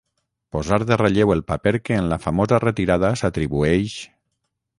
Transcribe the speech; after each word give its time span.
posar 0.55 0.77
de 0.91 0.95
relleu 1.01 1.33
el 1.35 1.43
paper 1.51 1.73
que 1.89 1.99
en 1.99 2.09
la 2.15 2.19
famosa 2.25 2.61
retirada 2.67 3.13
s'atribueix 3.23 4.01